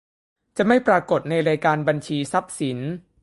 [0.57, 2.77] จะไม่ปรากฏในรายการบัญชีทรัพย์สิน